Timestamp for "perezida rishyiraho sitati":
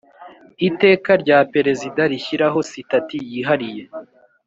1.53-3.17